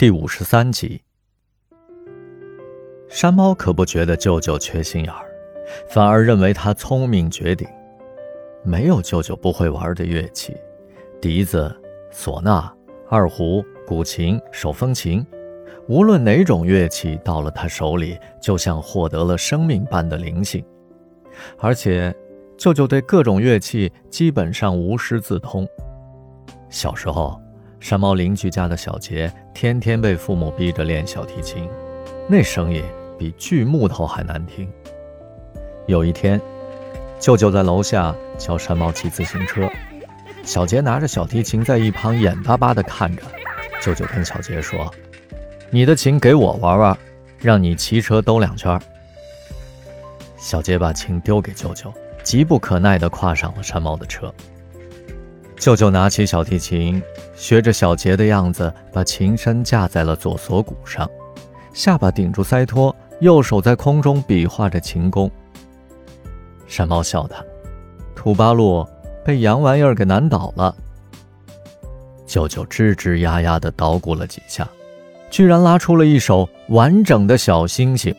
[0.00, 1.02] 第五十三集，
[3.10, 5.26] 山猫可不觉得舅舅缺心眼儿，
[5.90, 7.68] 反而认为他聪明绝顶。
[8.64, 10.56] 没有舅舅不会玩的乐器，
[11.20, 11.70] 笛子、
[12.10, 12.72] 唢呐、
[13.10, 15.22] 二胡、古琴、手风琴，
[15.86, 20.64] 无论哪种乐器到了他手里，就像获得了生命般的灵性。
[21.58, 22.10] 而且，
[22.56, 25.68] 舅舅对各种乐器基本上无师自通。
[26.70, 27.38] 小时候。
[27.80, 31.66] 山猫邻居家的小杰天天被父母逼着练小提琴，
[32.28, 32.84] 那声音
[33.18, 34.70] 比锯木头还难听。
[35.86, 36.38] 有一天，
[37.18, 39.68] 舅舅在楼下教山猫骑自行车，
[40.44, 43.22] 小杰拿着小提琴在一旁眼巴巴地看着。
[43.80, 44.92] 舅舅跟小杰说
[45.70, 46.96] ：“你的琴给我玩玩，
[47.38, 48.78] 让你骑车兜两圈。”
[50.36, 54.32] 小杰把琴丢给舅舅，急不可耐地跨上了山猫的车。
[55.60, 57.02] 舅舅拿起小提琴，
[57.36, 61.06] 学着小杰的样子，把琴身架在了左锁骨上，
[61.74, 65.30] 下巴顶住腮托，右手在空中比划着琴弓。
[66.66, 67.44] 山猫笑他
[68.16, 68.88] ：“土八路
[69.22, 70.74] 被洋玩意儿给难倒了。”
[72.26, 74.66] 舅舅吱吱呀呀地捣鼓了几下，
[75.30, 78.14] 居然拉出了一首完整的小星星，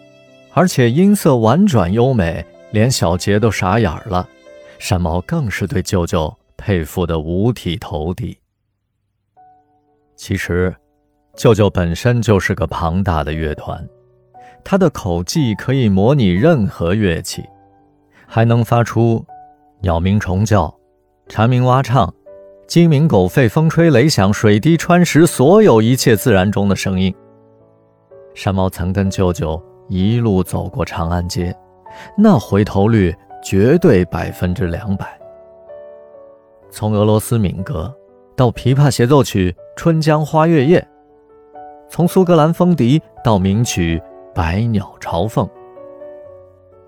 [0.54, 4.30] 而且音色婉转优美，连小杰都傻眼了。
[4.78, 6.32] 山猫更是对舅舅。
[6.62, 8.38] 佩服得五体投地。
[10.16, 10.74] 其实，
[11.36, 13.84] 舅舅本身就是个庞大的乐团，
[14.64, 17.44] 他的口技可以模拟任何乐器，
[18.28, 19.26] 还能发出
[19.82, 20.72] 鸟鸣虫叫、
[21.28, 22.14] 蝉鸣蛙唱、
[22.68, 27.12] 鸡鸣狗吠、风吹雷响、水滴穿石，所有一切自然中的声音。
[28.36, 31.56] 山猫曾跟舅舅一路走过长安街，
[32.16, 35.20] 那回头率绝对百分之两百。
[36.72, 37.94] 从俄罗斯民歌
[38.34, 40.80] 到琵琶协奏曲《春江花月夜》，
[41.90, 44.00] 从苏格兰风笛到名曲
[44.34, 45.46] 《百鸟朝凤》，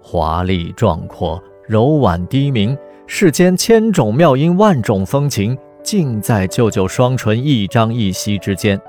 [0.02, 2.76] 华丽壮阔、柔婉低鸣，
[3.08, 8.80] 世间千种妙音、万种风情，尽在舅舅双唇一张一吸之间。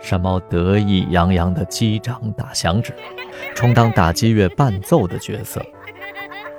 [0.00, 2.94] 山猫得意洋洋地击掌打响指，
[3.54, 5.60] 充当打击乐伴奏的角色，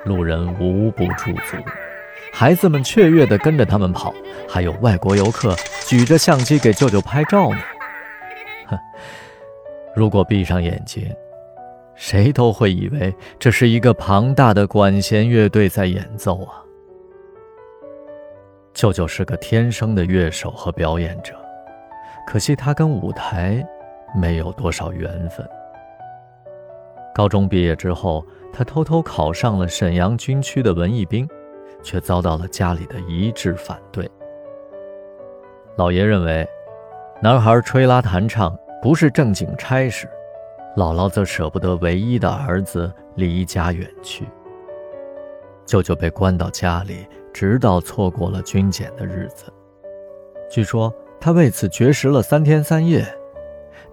[0.04, 1.56] 路人无不驻足。
[2.36, 4.12] 孩子们雀跃地跟着他们跑，
[4.48, 5.54] 还有外国游客
[5.86, 7.58] 举着相机给舅舅拍照呢。
[8.66, 8.76] 哼，
[9.94, 11.08] 如果闭上眼睛，
[11.94, 16.58] 谁都会以为这是一个庞大的管弦乐队在演奏啊。
[18.72, 21.36] 舅舅是个天生的乐手和表演者，
[22.26, 23.64] 可惜他跟舞台
[24.12, 25.48] 没有多少缘分。
[27.14, 31.28] 高中毕业之后，他偷偷考上了沈阳军区的文艺兵。
[31.84, 34.10] 却遭到了家里的一致反对。
[35.76, 36.44] 老爷认为，
[37.22, 40.08] 男孩吹拉弹唱不是正经差事，
[40.76, 44.26] 姥姥则舍不得唯一的儿子离家远去。
[45.64, 49.52] 舅舅被关到家里，直到错过了军检的日子。
[50.50, 53.06] 据说他为此绝食了三天三夜。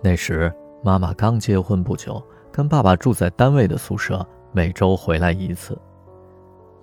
[0.02, 0.54] 那时
[0.84, 5.78] 妈妈刚结婚不久，跟爸爸住在单位的宿舍，每周回来一次。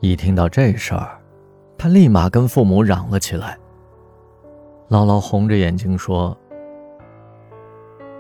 [0.01, 1.19] 一听到这事儿，
[1.77, 3.59] 他立马跟父母嚷了起来。
[4.89, 6.37] 姥姥红着眼睛说：“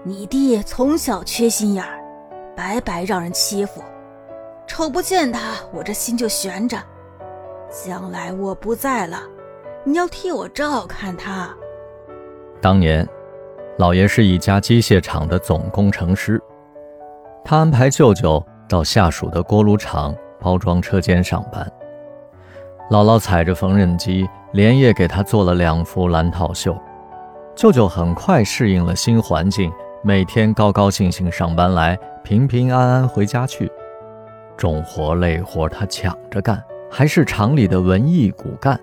[0.02, 2.00] 你弟从小缺心眼儿，
[2.56, 3.80] 白白让人欺负，
[4.66, 6.76] 瞅不见他，我这心就悬着。
[7.70, 9.22] 将来我不在了，
[9.84, 11.54] 你要替我照看他。”
[12.60, 13.08] 当年，
[13.78, 16.42] 老爷是一家机械厂的总工程师，
[17.44, 20.12] 他安排舅舅到下属的锅炉厂。
[20.48, 21.70] 包装车间上班，
[22.90, 26.74] 姥姥踩着缝纫机，连夜给他做了两幅蓝套袖。
[27.54, 29.70] 舅舅很快适应了新环境，
[30.02, 33.70] 每天高高兴兴上班来，平平安安回家去。
[34.56, 38.80] 重活累活他抢着干，还是厂里的文艺骨干。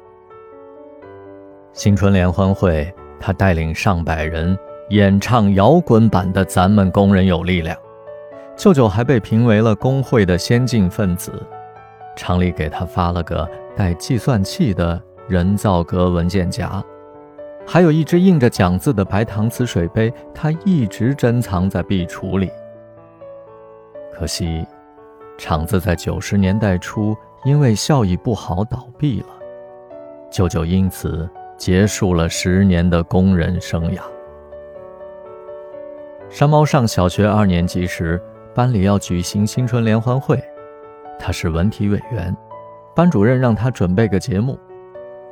[1.74, 4.56] 新春联欢会，他带领上百人
[4.90, 7.76] 演唱摇滚版的《咱们工人有力量》。
[8.56, 11.32] 舅舅还被评为了工会的先进分子，
[12.16, 16.82] 厂里给他发了个带计算器的人造革文件夹，
[17.68, 22.50] 还有一只印着奖字的白搪瓷水杯，他一直珍藏在壁橱里。
[24.14, 24.66] 可惜，
[25.38, 29.28] 厂子在九十年代初因为效益不好倒闭了，
[30.32, 34.00] 舅舅因此结束了十年的工人生涯。
[36.30, 38.20] 山猫上小学二年级时。
[38.56, 40.42] 班里要举行新春联欢会，
[41.20, 42.34] 他是文体委员，
[42.96, 44.58] 班主任让他准备个节目，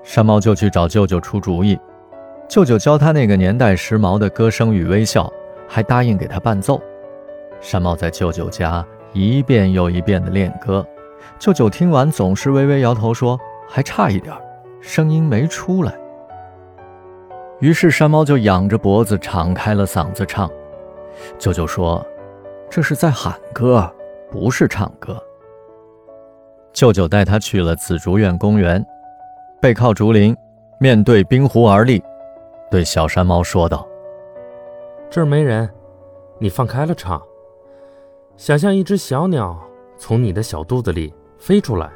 [0.03, 1.79] 山猫就去找舅舅出主意。
[2.49, 5.31] 舅舅教他那个年代时髦的歌声与微笑，
[5.69, 6.81] 还答应给他伴奏。
[7.61, 10.85] 山猫在舅舅家一遍又一遍地练歌，
[11.39, 13.39] 舅舅听完总是微微摇头说
[13.69, 14.35] ：“还差一点，
[14.81, 15.95] 声音没出来。”
[17.61, 20.51] 于是山猫就仰着脖子，敞开了嗓子唱。
[21.39, 22.05] 舅舅说
[22.75, 23.87] ：“这是在喊歌，
[24.31, 25.23] 不是唱歌。”
[26.73, 28.83] 舅舅带他去了紫竹院公园，
[29.61, 30.35] 背靠竹林，
[30.79, 32.01] 面对冰湖而立，
[32.71, 33.87] 对小山猫说道
[35.07, 35.69] ：“这儿没人，
[36.39, 37.21] 你放开了唱。
[38.37, 39.55] 想象一只小鸟
[39.95, 41.91] 从你的小肚子里飞出来，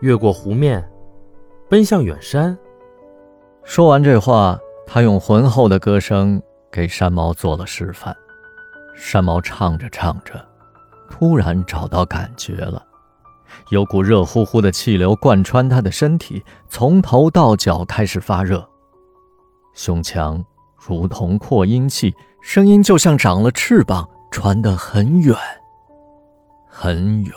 [0.00, 0.84] 越过湖面，
[1.68, 2.58] 奔向远山。”
[3.62, 8.16] 说完这话，他用浑厚的歌声给山猫做了示范。
[8.94, 10.46] 山猫唱着唱着，
[11.10, 12.84] 突然找到感觉了。
[13.70, 18.66] 有股热乎乎的气流贯穿他的身体，从头到脚开始发热。
[19.74, 20.42] 胸腔
[20.76, 25.36] 如同扩音器，声音就像长了翅膀，传得很远，
[26.68, 27.34] 很远。